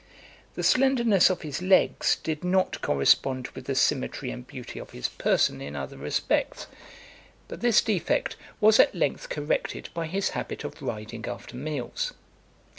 [0.55, 5.07] The slenderness of his legs did not correspond with the symmetry and beauty of his
[5.09, 6.65] person in other respects;
[7.47, 12.13] but this defect was at length corrected by his habit of riding after meals.